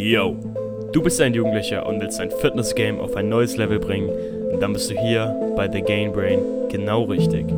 [0.00, 0.36] Yo,
[0.92, 4.08] du bist ein Jugendlicher und willst dein Fitness-Game auf ein neues Level bringen,
[4.60, 7.48] dann bist du hier bei The Gain Brain genau richtig.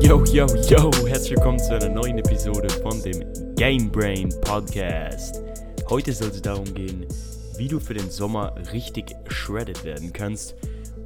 [0.00, 3.22] Yo, yo, yo, herzlich willkommen zu einer neuen Episode von dem
[3.54, 5.40] Game Brain Podcast.
[5.88, 7.06] Heute soll es darum gehen,
[7.56, 10.56] wie du für den Sommer richtig shredded werden kannst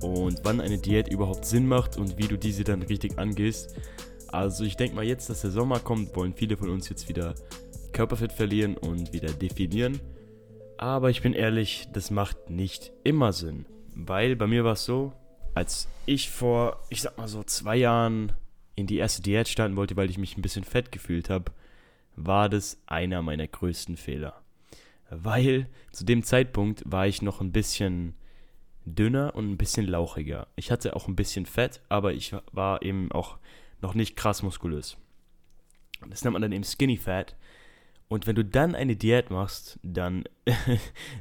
[0.00, 3.74] und wann eine Diät überhaupt Sinn macht und wie du diese dann richtig angehst.
[4.28, 7.34] Also ich denke mal jetzt, dass der Sommer kommt, wollen viele von uns jetzt wieder
[7.92, 10.00] Körperfett verlieren und wieder definieren.
[10.78, 13.66] Aber ich bin ehrlich, das macht nicht immer Sinn.
[13.94, 15.12] Weil bei mir war es so,
[15.54, 18.32] als ich vor, ich sag mal so zwei Jahren
[18.76, 21.52] in die erste Diät starten wollte, weil ich mich ein bisschen fett gefühlt habe,
[22.16, 24.40] war das einer meiner größten Fehler.
[25.10, 28.14] Weil zu dem Zeitpunkt war ich noch ein bisschen
[28.84, 30.46] dünner und ein bisschen lauchiger.
[30.56, 33.38] Ich hatte auch ein bisschen Fett, aber ich war eben auch
[33.80, 34.96] noch nicht krass muskulös.
[36.08, 37.36] Das nennt man dann eben Skinny Fat.
[38.08, 40.24] Und wenn du dann eine Diät machst, dann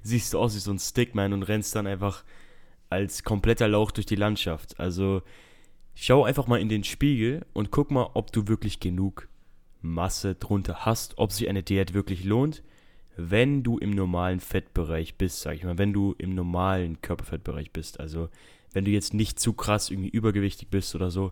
[0.03, 2.23] siehst du aus wie so ein Stickman und rennst dann einfach
[2.89, 4.79] als kompletter Lauch durch die Landschaft.
[4.79, 5.21] Also
[5.93, 9.27] schau einfach mal in den Spiegel und guck mal, ob du wirklich genug
[9.81, 12.63] Masse drunter hast, ob sich eine Diät wirklich lohnt
[13.21, 17.99] wenn du im normalen Fettbereich bist, sag ich mal, wenn du im normalen Körperfettbereich bist,
[17.99, 18.29] also
[18.73, 21.31] wenn du jetzt nicht zu krass irgendwie übergewichtig bist oder so.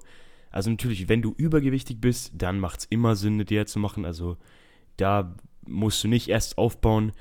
[0.49, 4.05] Also natürlich, wenn du übergewichtig bist, dann macht es immer Sinn, eine Diät zu machen.
[4.05, 4.37] Also
[4.97, 5.35] da
[5.67, 7.11] musst du nicht erst aufbauen.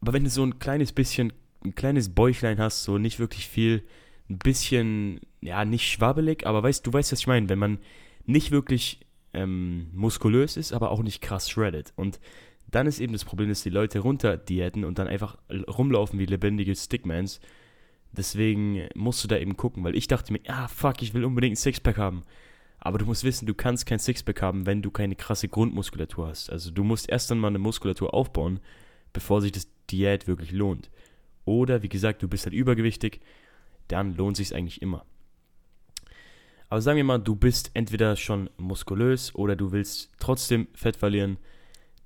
[0.00, 1.32] Aber wenn du so ein kleines bisschen,
[1.64, 3.82] ein kleines Bäuchlein hast, so nicht wirklich viel,
[4.30, 7.78] ein bisschen, ja, nicht schwabbelig, aber weißt du, weißt, was ich meine, wenn man
[8.26, 9.00] nicht wirklich
[9.32, 11.92] ähm, muskulös ist, aber auch nicht krass shredded.
[11.96, 12.20] Und
[12.70, 16.26] dann ist eben das Problem, dass die Leute runter diäten und dann einfach rumlaufen wie
[16.26, 17.40] lebendige Stickmans.
[18.12, 21.54] Deswegen musst du da eben gucken, weil ich dachte mir, ah fuck, ich will unbedingt
[21.54, 22.24] ein Sixpack haben.
[22.78, 26.50] Aber du musst wissen, du kannst kein Sixpack haben, wenn du keine krasse Grundmuskulatur hast.
[26.50, 28.60] Also du musst erst dann mal eine Muskulatur aufbauen,
[29.12, 30.90] bevor sich das Diät wirklich lohnt.
[31.44, 33.20] Oder wie gesagt, du bist halt übergewichtig,
[33.88, 35.04] dann lohnt sich eigentlich immer.
[36.68, 41.38] Aber sagen wir mal, du bist entweder schon muskulös oder du willst trotzdem Fett verlieren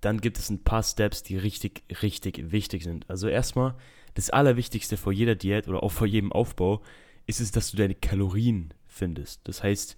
[0.02, 3.08] dann gibt es ein paar Steps, die richtig, richtig wichtig sind.
[3.08, 3.74] Also erstmal,
[4.14, 6.82] das Allerwichtigste vor jeder Diät oder auch vor jedem Aufbau
[7.26, 9.46] ist es, dass du deine Kalorien findest.
[9.48, 9.96] Das heißt,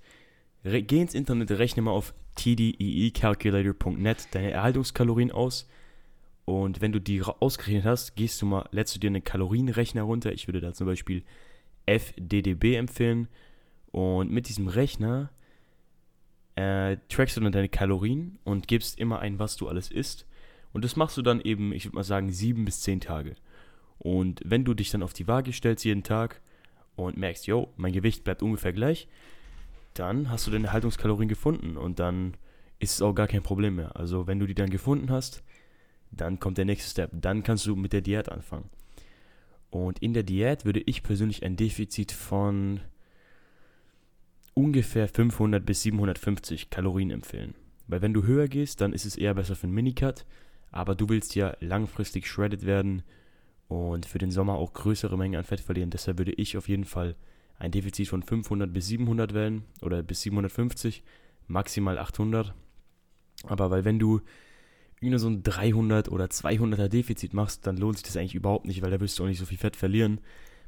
[0.63, 5.69] geh ins Internet, rechne mal auf tdeecalculator.net deine Erhaltungskalorien aus.
[6.45, 10.33] Und wenn du die ausgerechnet hast, gehst du mal, lädst du dir einen Kalorienrechner runter.
[10.33, 11.25] Ich würde da zum Beispiel
[11.87, 13.29] FDDB empfehlen.
[13.91, 15.31] Und mit diesem Rechner
[16.57, 20.27] äh, trackst du dann deine Kalorien und gibst immer ein, was du alles isst.
[20.73, 23.37] Und das machst du dann eben, ich würde mal sagen, sieben bis zehn Tage.
[23.99, 26.41] Und wenn du dich dann auf die Waage stellst jeden Tag
[26.97, 29.09] und merkst, yo, mein Gewicht bleibt ungefähr gleich,
[29.95, 32.37] dann hast du deine Haltungskalorien gefunden und dann
[32.81, 33.97] ist es auch gar kein Problem mehr.
[33.97, 35.43] Also wenn du die dann gefunden hast,
[36.11, 37.11] dann kommt der nächste Step.
[37.13, 38.69] Dann kannst du mit der Diät anfangen.
[39.71, 42.81] Und in der Diät würde ich persönlich ein Defizit von
[44.55, 47.55] ungefähr 500 bis 750 Kalorien empfehlen.
[47.87, 50.25] Weil wenn du höher gehst, dann ist es eher besser für einen Minicut,
[50.71, 53.03] aber du willst ja langfristig shredded werden
[53.69, 55.91] und für den Sommer auch größere Mengen an Fett verlieren.
[55.91, 57.17] Deshalb würde ich auf jeden Fall
[57.59, 61.03] ein Defizit von 500 bis 700 wählen oder bis 750,
[61.47, 62.55] maximal 800.
[63.45, 64.21] Aber weil wenn du
[65.01, 68.83] irgendwie so ein 300 oder 200er Defizit machst, dann lohnt sich das eigentlich überhaupt nicht,
[68.83, 70.21] weil da wirst du auch nicht so viel Fett verlieren.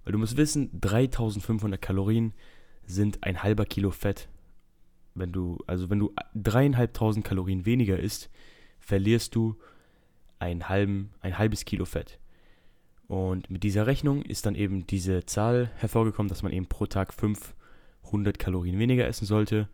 [0.04, 2.32] Weil du musst wissen, 3500 Kalorien
[2.86, 4.28] sind ein halber Kilo Fett.
[5.14, 8.30] Wenn du, also wenn du dreieinhalbtausend Kalorien weniger isst,
[8.80, 9.56] verlierst du
[10.38, 12.18] ein, halben, ein halbes Kilo Fett.
[13.08, 17.14] Und mit dieser Rechnung ist dann eben diese Zahl hervorgekommen, dass man eben pro Tag
[17.14, 19.68] 500 Kalorien weniger essen sollte.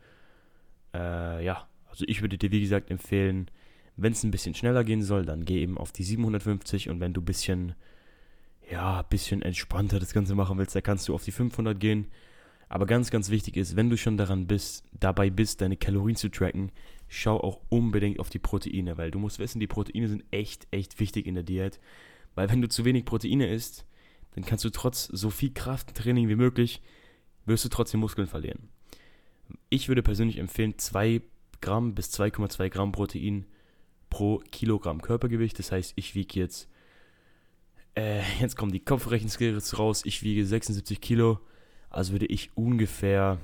[0.95, 3.51] Äh, ja, also ich würde dir wie gesagt empfehlen,
[3.97, 7.13] wenn es ein bisschen schneller gehen soll, dann geh eben auf die 750 und wenn
[7.13, 7.75] du ein bisschen,
[8.71, 12.07] ja, bisschen entspannter das Ganze machen willst, dann kannst du auf die 500 gehen.
[12.73, 16.31] Aber ganz, ganz wichtig ist, wenn du schon daran bist, dabei bist, deine Kalorien zu
[16.31, 16.73] tracken,
[17.07, 20.99] schau auch unbedingt auf die Proteine, weil du musst wissen, die Proteine sind echt, echt
[20.99, 21.81] wichtig in der Diät.
[22.35, 23.85] Weil wenn du zu wenig Proteine isst,
[24.35, 26.81] dann kannst du trotz so viel Krafttraining wie möglich,
[27.45, 28.71] wirst du trotzdem Muskeln verlieren.
[29.69, 31.21] Ich würde persönlich empfehlen, 2
[31.61, 33.45] Gramm bis 2,2 Gramm Protein
[34.09, 35.59] pro Kilogramm Körpergewicht.
[35.59, 36.71] Das heißt, ich wiege jetzt,
[37.97, 41.39] äh, jetzt kommen die Kopfrechenskills raus, ich wiege 76 Kilo
[41.93, 43.39] also würde ich ungefähr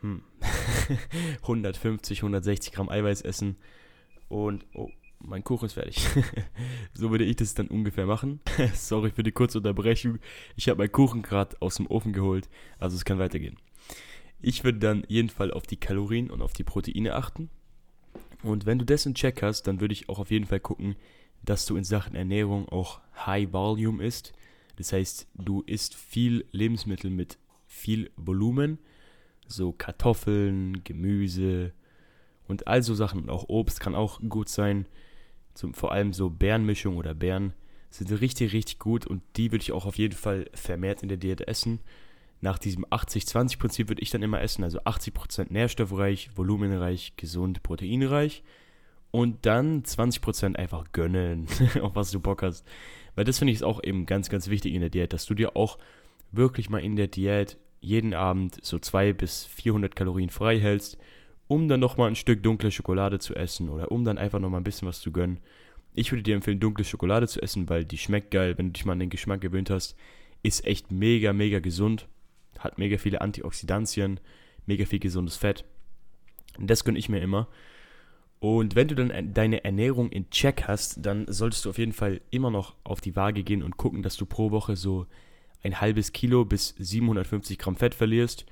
[0.00, 0.22] hm,
[1.42, 3.56] 150, 160 Gramm Eiweiß essen
[4.28, 6.06] und oh, mein Kuchen ist fertig.
[6.94, 8.40] so würde ich das dann ungefähr machen.
[8.74, 10.18] Sorry für die kurze Unterbrechung.
[10.56, 12.48] Ich habe meinen Kuchen gerade aus dem Ofen geholt,
[12.78, 13.56] also es kann weitergehen.
[14.40, 17.50] Ich würde dann jedenfalls auf die Kalorien und auf die Proteine achten.
[18.42, 20.94] Und wenn du das in Check hast, dann würde ich auch auf jeden Fall gucken,
[21.42, 24.34] dass du in Sachen Ernährung auch High Volume isst.
[24.76, 28.78] Das heißt, du isst viel Lebensmittel mit viel Volumen,
[29.46, 31.72] so Kartoffeln, Gemüse
[32.46, 33.28] und all so Sachen.
[33.28, 34.86] Auch Obst kann auch gut sein.
[35.54, 37.54] Zum, vor allem so Bärenmischung oder Beeren
[37.90, 41.16] sind richtig, richtig gut und die würde ich auch auf jeden Fall vermehrt in der
[41.16, 41.80] Diät essen.
[42.42, 48.42] Nach diesem 80-20-Prinzip würde ich dann immer essen, also 80% nährstoffreich, volumenreich, gesund, proteinreich
[49.10, 51.46] und dann 20% einfach gönnen,
[51.80, 52.66] auf was du Bock hast.
[53.16, 55.56] Weil das finde ich auch eben ganz, ganz wichtig in der Diät, dass du dir
[55.56, 55.78] auch
[56.30, 60.98] wirklich mal in der Diät jeden Abend so 200 bis 400 Kalorien frei hältst,
[61.48, 64.64] um dann nochmal ein Stück dunkle Schokolade zu essen oder um dann einfach nochmal ein
[64.64, 65.40] bisschen was zu gönnen.
[65.94, 68.84] Ich würde dir empfehlen, dunkle Schokolade zu essen, weil die schmeckt geil, wenn du dich
[68.84, 69.96] mal an den Geschmack gewöhnt hast.
[70.42, 72.06] Ist echt mega, mega gesund.
[72.58, 74.20] Hat mega viele Antioxidantien,
[74.66, 75.64] mega viel gesundes Fett.
[76.58, 77.48] Und das gönne ich mir immer.
[78.46, 82.20] Und wenn du dann deine Ernährung in Check hast, dann solltest du auf jeden Fall
[82.30, 85.08] immer noch auf die Waage gehen und gucken, dass du pro Woche so
[85.64, 88.46] ein halbes Kilo bis 750 Gramm Fett verlierst.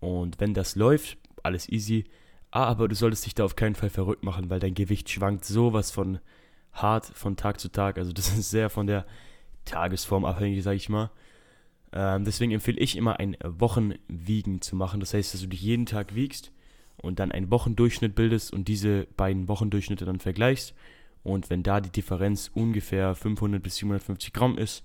[0.00, 2.02] Und wenn das läuft, alles easy.
[2.50, 5.92] Aber du solltest dich da auf keinen Fall verrückt machen, weil dein Gewicht schwankt sowas
[5.92, 6.18] von
[6.72, 7.98] hart von Tag zu Tag.
[7.98, 9.06] Also das ist sehr von der
[9.66, 11.12] Tagesform abhängig, sag ich mal.
[11.92, 14.98] Ähm, deswegen empfehle ich immer ein Wochenwiegen zu machen.
[14.98, 16.50] Das heißt, dass du dich jeden Tag wiegst
[17.02, 20.74] und dann einen Wochendurchschnitt bildest und diese beiden Wochendurchschnitte dann vergleichst.
[21.24, 24.84] Und wenn da die Differenz ungefähr 500 bis 750 Gramm ist,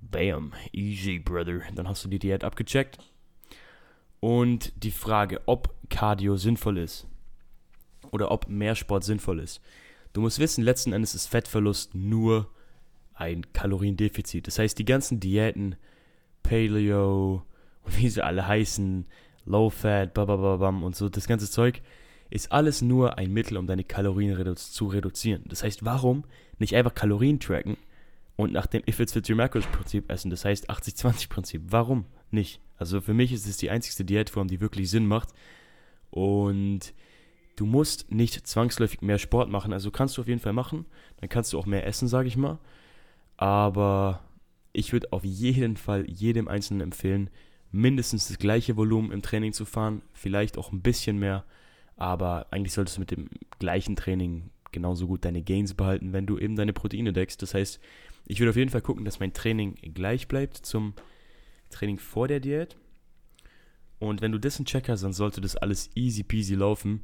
[0.00, 1.60] bam, easy, brother.
[1.74, 2.98] Dann hast du die Diät abgecheckt.
[4.20, 7.06] Und die Frage, ob Cardio sinnvoll ist
[8.10, 9.60] oder ob mehr Sport sinnvoll ist.
[10.12, 12.48] Du musst wissen, letzten Endes ist Fettverlust nur
[13.14, 14.46] ein Kaloriendefizit.
[14.46, 15.76] Das heißt, die ganzen Diäten,
[16.42, 17.44] Paleo
[17.82, 19.06] und wie sie alle heißen,
[19.46, 21.82] Low Fat, babababam und so, das ganze Zeug
[22.30, 25.44] ist alles nur ein Mittel, um deine Kalorien redu zu reduzieren.
[25.46, 26.24] Das heißt, warum
[26.58, 27.76] nicht einfach Kalorien tracken
[28.36, 30.30] und nach dem If It's Fit Your Macros Prinzip essen?
[30.30, 31.62] Das heißt 80-20 Prinzip.
[31.68, 32.60] Warum nicht?
[32.76, 35.28] Also für mich ist es die einzigste Diätform, die wirklich Sinn macht.
[36.10, 36.94] Und
[37.56, 39.72] du musst nicht zwangsläufig mehr Sport machen.
[39.72, 40.86] Also kannst du auf jeden Fall machen.
[41.18, 42.58] Dann kannst du auch mehr essen, sage ich mal.
[43.36, 44.24] Aber
[44.72, 47.30] ich würde auf jeden Fall jedem Einzelnen empfehlen,
[47.74, 51.44] mindestens das gleiche Volumen im Training zu fahren, vielleicht auch ein bisschen mehr,
[51.96, 53.28] aber eigentlich solltest du mit dem
[53.58, 57.42] gleichen Training genauso gut deine Gains behalten, wenn du eben deine Proteine deckst.
[57.42, 57.80] Das heißt,
[58.26, 60.94] ich würde auf jeden Fall gucken, dass mein Training gleich bleibt zum
[61.70, 62.76] Training vor der Diät.
[63.98, 67.02] Und wenn du das in Check hast, dann sollte das alles easy peasy laufen.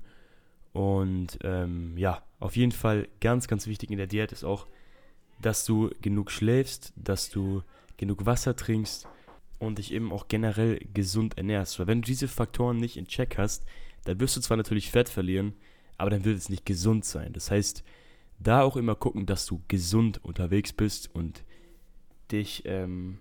[0.73, 4.69] Und ähm, ja, auf jeden Fall ganz, ganz wichtig in der Diät ist auch,
[5.43, 7.62] dass du genug schläfst, dass du
[7.96, 9.08] genug Wasser trinkst
[9.60, 11.78] und dich eben auch generell gesund ernährst.
[11.78, 13.64] Weil wenn du diese Faktoren nicht in Check hast,
[14.04, 15.52] dann wirst du zwar natürlich Fett verlieren,
[15.98, 17.32] aber dann wird es nicht gesund sein.
[17.34, 17.84] Das heißt,
[18.38, 21.44] da auch immer gucken, dass du gesund unterwegs bist und
[22.32, 23.18] dich, ähm,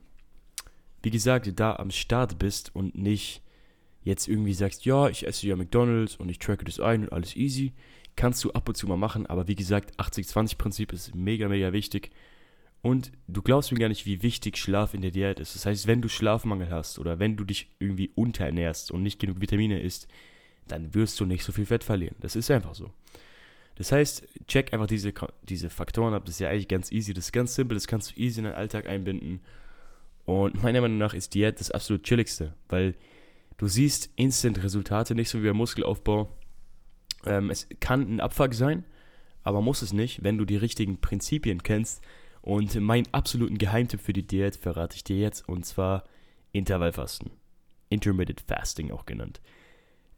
[1.04, 3.42] wie gesagt, da am Start bist und nicht
[4.02, 7.36] jetzt irgendwie sagst, ja, ich esse ja McDonalds und ich tracke das ein und alles
[7.36, 7.74] easy.
[8.16, 12.12] Kannst du ab und zu mal machen, aber wie gesagt, 80-20-Prinzip ist mega, mega wichtig.
[12.82, 15.56] Und du glaubst mir gar nicht, wie wichtig Schlaf in der Diät ist.
[15.56, 19.42] Das heißt, wenn du Schlafmangel hast oder wenn du dich irgendwie unterernährst und nicht genug
[19.42, 20.08] Vitamine isst,
[20.68, 22.16] dann wirst du nicht so viel Fett verlieren.
[22.22, 22.92] Das ist einfach so.
[23.76, 26.26] Das heißt, check einfach diese, diese Faktoren ab.
[26.26, 27.14] Das ist ja eigentlich ganz easy.
[27.14, 27.76] Das ist ganz simpel.
[27.76, 29.42] Das kannst du easy in deinen Alltag einbinden.
[30.26, 32.96] Und meiner Meinung nach ist Diät das absolut chilligste, weil
[33.58, 36.30] du siehst instant Resultate, nicht so wie beim Muskelaufbau.
[37.26, 38.86] Ähm, es kann ein Abfuck sein,
[39.44, 42.04] aber muss es nicht, wenn du die richtigen Prinzipien kennst
[42.42, 46.04] und meinen absoluten Geheimtipp für die Diät verrate ich dir jetzt und zwar
[46.52, 47.32] Intervallfasten.
[47.90, 49.42] Intermittent Fasting auch genannt.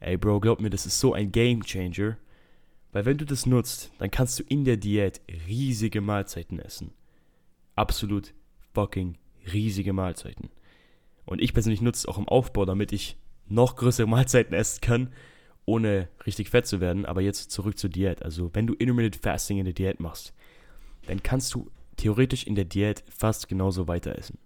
[0.00, 2.16] Ey Bro, glaub mir, das ist so ein Game Changer.
[2.92, 6.92] Weil wenn du das nutzt, dann kannst du in der Diät riesige Mahlzeiten essen.
[7.74, 8.34] Absolut
[8.74, 9.16] fucking
[9.52, 10.50] riesige Mahlzeiten.
[11.24, 13.16] Und ich persönlich nutze es auch im Aufbau, damit ich
[13.48, 15.12] noch größere Mahlzeiten essen kann,
[15.64, 17.06] ohne richtig fett zu werden.
[17.06, 18.22] Aber jetzt zurück zur Diät.
[18.22, 20.34] Also wenn du Intermittent Fasting in der Diät machst,
[21.06, 21.70] dann kannst du
[22.02, 24.36] theoretisch in der Diät fast genauso weiter essen.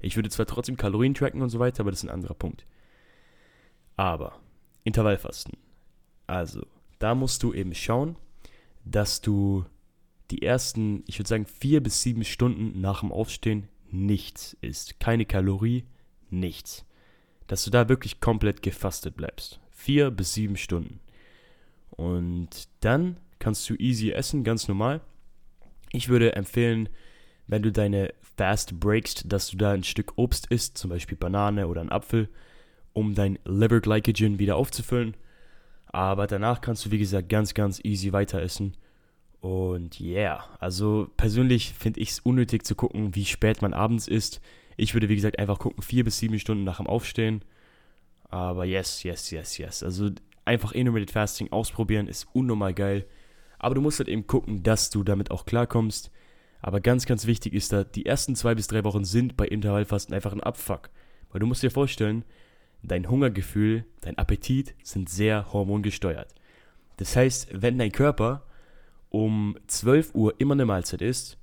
[0.00, 2.64] Ich würde zwar trotzdem Kalorien tracken und so weiter, aber das ist ein anderer Punkt.
[3.96, 4.40] Aber
[4.84, 5.58] Intervallfasten.
[6.26, 6.66] Also,
[6.98, 8.16] da musst du eben schauen,
[8.86, 9.66] dass du
[10.30, 14.98] die ersten, ich würde sagen, vier bis sieben Stunden nach dem Aufstehen nichts isst.
[14.98, 15.84] Keine Kalorie,
[16.30, 16.86] nichts.
[17.46, 19.60] Dass du da wirklich komplett gefastet bleibst.
[19.70, 21.00] Vier bis sieben Stunden.
[21.90, 25.02] Und dann kannst du easy essen, ganz normal.
[25.94, 26.88] Ich würde empfehlen,
[27.46, 31.68] wenn du deine Fast breakst, dass du da ein Stück Obst isst, zum Beispiel Banane
[31.68, 32.28] oder einen Apfel,
[32.92, 35.16] um dein Liver Glycogen wieder aufzufüllen.
[35.86, 38.76] Aber danach kannst du, wie gesagt, ganz, ganz easy weiter essen.
[39.40, 44.40] Und yeah, also persönlich finde ich es unnötig zu gucken, wie spät man abends isst.
[44.76, 47.44] Ich würde, wie gesagt, einfach gucken, vier bis sieben Stunden nach dem Aufstehen.
[48.30, 49.84] Aber yes, yes, yes, yes.
[49.84, 50.10] Also
[50.44, 53.06] einfach Intermittent Fasting ausprobieren ist unnormal geil.
[53.64, 56.10] Aber du musst halt eben gucken, dass du damit auch klarkommst.
[56.60, 60.14] Aber ganz, ganz wichtig ist da, die ersten zwei bis drei Wochen sind bei Intervallfasten
[60.14, 60.90] einfach ein Abfuck.
[61.30, 62.26] Weil du musst dir vorstellen,
[62.82, 66.34] dein Hungergefühl, dein Appetit sind sehr hormongesteuert.
[66.98, 68.44] Das heißt, wenn dein Körper
[69.08, 71.38] um 12 Uhr immer eine Mahlzeit isst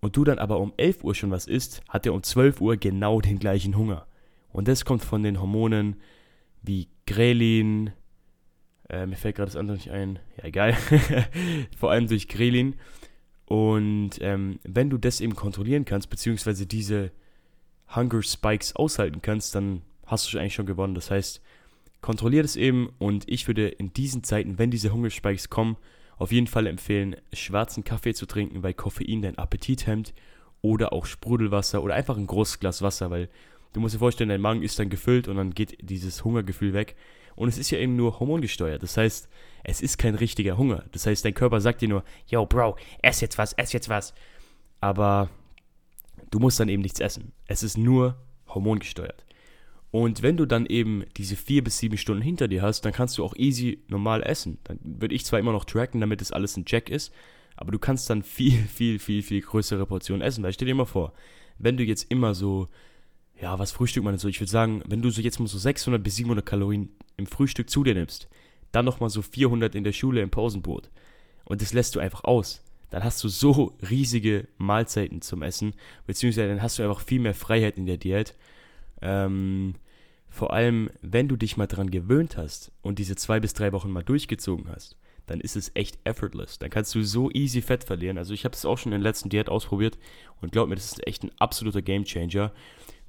[0.00, 2.78] und du dann aber um 11 Uhr schon was isst, hat er um 12 Uhr
[2.78, 4.06] genau den gleichen Hunger.
[4.50, 5.96] Und das kommt von den Hormonen
[6.62, 7.92] wie Grelin,
[8.90, 10.76] äh, mir fällt gerade das andere nicht ein, ja egal,
[11.78, 12.74] vor allem durch Grelin.
[13.46, 17.10] Und ähm, wenn du das eben kontrollieren kannst, beziehungsweise diese
[17.94, 20.94] Hunger Spikes aushalten kannst, dann hast du eigentlich schon gewonnen.
[20.94, 21.40] Das heißt,
[22.00, 25.76] kontrollier das eben und ich würde in diesen Zeiten, wenn diese Hunger Spikes kommen,
[26.16, 30.12] auf jeden Fall empfehlen, schwarzen Kaffee zu trinken, weil Koffein deinen Appetit hemmt.
[30.62, 33.30] Oder auch Sprudelwasser oder einfach ein großes Glas Wasser, weil
[33.72, 36.96] du musst dir vorstellen, dein Magen ist dann gefüllt und dann geht dieses Hungergefühl weg.
[37.36, 38.82] Und es ist ja eben nur hormongesteuert.
[38.82, 39.28] Das heißt,
[39.64, 40.84] es ist kein richtiger Hunger.
[40.92, 44.14] Das heißt, dein Körper sagt dir nur, yo, Bro, ess jetzt was, ess jetzt was.
[44.80, 45.28] Aber
[46.30, 47.32] du musst dann eben nichts essen.
[47.46, 48.16] Es ist nur
[48.48, 49.24] hormongesteuert.
[49.90, 53.18] Und wenn du dann eben diese vier bis sieben Stunden hinter dir hast, dann kannst
[53.18, 54.58] du auch easy normal essen.
[54.64, 57.12] Dann würde ich zwar immer noch tracken, damit das alles ein Check ist,
[57.56, 60.44] aber du kannst dann viel, viel, viel, viel größere Portionen essen.
[60.44, 61.12] Weil stell dir mal vor,
[61.58, 62.68] wenn du jetzt immer so,
[63.40, 64.28] ja, was frühstückt man denn so?
[64.28, 67.70] Ich würde sagen, wenn du so jetzt mal so 600 bis 700 Kalorien im Frühstück
[67.70, 68.28] zu dir nimmst,
[68.72, 70.90] dann nochmal so 400 in der Schule im Pausenbrot
[71.44, 75.74] und das lässt du einfach aus, dann hast du so riesige Mahlzeiten zum Essen,
[76.06, 78.34] beziehungsweise dann hast du einfach viel mehr Freiheit in der Diät
[79.02, 79.74] ähm,
[80.28, 83.90] vor allem, wenn du dich mal dran gewöhnt hast und diese zwei bis drei Wochen
[83.90, 86.58] mal durchgezogen hast, dann ist es echt effortless.
[86.58, 88.18] Dann kannst du so easy Fett verlieren.
[88.18, 89.98] Also ich habe es auch schon in der letzten Diät ausprobiert
[90.40, 92.52] und glaub mir, das ist echt ein absoluter Gamechanger,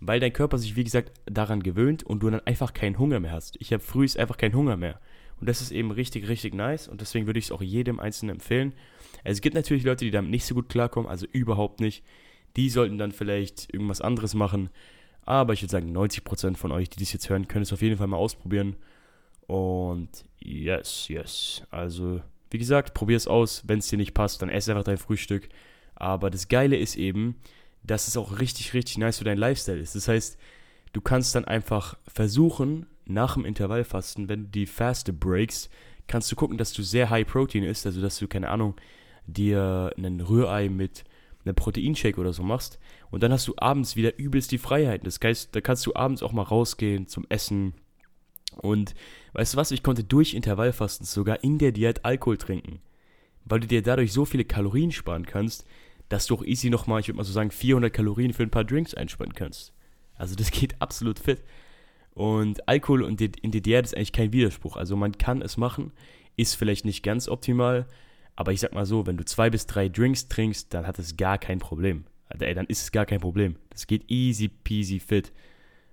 [0.01, 3.31] weil dein Körper sich, wie gesagt, daran gewöhnt und du dann einfach keinen Hunger mehr
[3.31, 3.55] hast.
[3.59, 4.99] Ich habe frühst einfach keinen Hunger mehr.
[5.39, 8.35] Und das ist eben richtig, richtig nice und deswegen würde ich es auch jedem Einzelnen
[8.35, 8.73] empfehlen.
[9.23, 12.03] Es gibt natürlich Leute, die damit nicht so gut klarkommen, also überhaupt nicht.
[12.57, 14.69] Die sollten dann vielleicht irgendwas anderes machen.
[15.23, 17.97] Aber ich würde sagen, 90% von euch, die das jetzt hören, können es auf jeden
[17.97, 18.75] Fall mal ausprobieren.
[19.47, 21.63] Und yes, yes.
[21.69, 23.63] Also, wie gesagt, probier es aus.
[23.67, 25.49] Wenn es dir nicht passt, dann ess einfach dein Frühstück.
[25.95, 27.35] Aber das Geile ist eben,
[27.83, 29.95] dass es auch richtig, richtig nice für deinen Lifestyle ist.
[29.95, 30.37] Das heißt,
[30.93, 35.69] du kannst dann einfach versuchen, nach dem Intervallfasten, wenn du die Faste breaks,
[36.07, 37.85] kannst du gucken, dass du sehr High Protein isst.
[37.85, 38.75] Also, dass du, keine Ahnung,
[39.25, 41.03] dir einen Rührei mit
[41.45, 45.05] einen Proteinshake oder so machst und dann hast du abends wieder übelst die Freiheiten.
[45.05, 47.73] Das heißt, da kannst du abends auch mal rausgehen zum Essen.
[48.57, 48.93] Und
[49.33, 52.81] weißt du was, ich konnte durch Intervallfasten sogar in der Diät Alkohol trinken,
[53.45, 55.65] weil du dir dadurch so viele Kalorien sparen kannst,
[56.11, 58.65] dass du auch easy nochmal, ich würde mal so sagen, 400 Kalorien für ein paar
[58.65, 59.73] Drinks einsparen kannst.
[60.15, 61.41] Also das geht absolut fit.
[62.13, 64.75] Und Alkohol und in Diät ist eigentlich kein Widerspruch.
[64.75, 65.93] Also man kann es machen,
[66.35, 67.87] ist vielleicht nicht ganz optimal,
[68.35, 71.15] aber ich sag mal so, wenn du zwei bis drei Drinks trinkst, dann hat es
[71.15, 72.03] gar kein Problem.
[72.27, 73.55] Also, ey, dann ist es gar kein Problem.
[73.69, 75.31] Das geht easy peasy fit.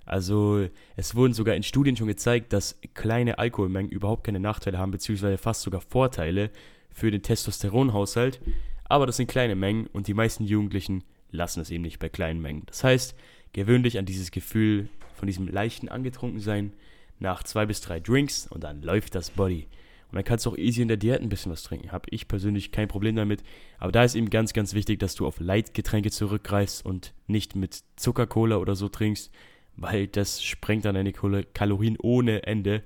[0.05, 4.91] Also es wurden sogar in Studien schon gezeigt, dass kleine Alkoholmengen überhaupt keine Nachteile haben,
[4.91, 6.51] beziehungsweise fast sogar Vorteile
[6.91, 8.41] für den Testosteronhaushalt.
[8.89, 12.41] Aber das sind kleine Mengen und die meisten Jugendlichen lassen es eben nicht bei kleinen
[12.41, 12.63] Mengen.
[12.67, 13.15] Das heißt,
[13.53, 16.73] gewöhn dich an dieses Gefühl von diesem leichten Angetrunkensein
[17.19, 19.67] nach zwei bis drei Drinks und dann läuft das Body.
[20.11, 21.93] Und dann kannst du auch easy in der Diät ein bisschen was trinken.
[21.93, 23.43] Habe ich persönlich kein Problem damit.
[23.79, 27.83] Aber da ist eben ganz, ganz wichtig, dass du auf Leitgetränke zurückgreifst und nicht mit
[27.97, 29.31] Zuckercola oder so trinkst,
[29.77, 32.83] weil das sprengt dann deine Kalorien ohne Ende.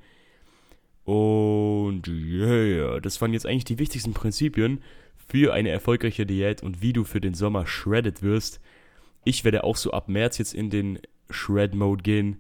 [1.05, 4.81] Und yeah, das waren jetzt eigentlich die wichtigsten Prinzipien
[5.29, 8.61] für eine erfolgreiche Diät und wie du für den Sommer shredded wirst.
[9.25, 10.99] Ich werde auch so ab März jetzt in den
[11.31, 12.39] Shred-Mode gehen.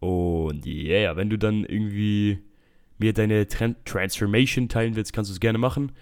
[0.00, 2.38] Und yeah, wenn du dann irgendwie
[2.98, 5.92] mir deine Trend Transformation teilen willst, kannst du es gerne machen.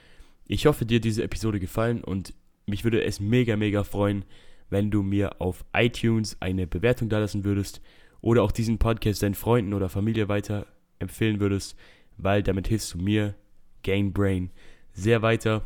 [0.46, 2.34] Ich hoffe, dir diese Episode gefallen und
[2.66, 4.24] mich würde es mega, mega freuen,
[4.70, 7.80] wenn du mir auf iTunes eine Bewertung da lassen würdest
[8.20, 10.66] oder auch diesen Podcast deinen Freunden oder Familie weiter
[10.98, 11.76] empfehlen würdest,
[12.16, 13.34] weil damit hilfst du mir,
[13.82, 14.50] Gain Brain,
[14.92, 15.62] sehr weiter.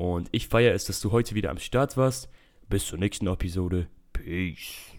[0.00, 2.30] Und ich feiere es, dass du heute wieder am Start warst.
[2.70, 3.86] Bis zur nächsten Episode.
[4.14, 4.96] Peace.